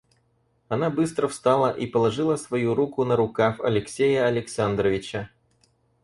[0.67, 5.29] Она быстро встала и положила свою руку на рукав Алексея Александровича.